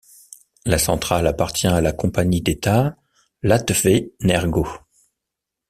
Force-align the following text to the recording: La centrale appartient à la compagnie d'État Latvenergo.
La 0.65 0.79
centrale 0.79 1.27
appartient 1.27 1.67
à 1.67 1.79
la 1.79 1.91
compagnie 1.93 2.41
d'État 2.41 2.97
Latvenergo. 3.43 4.67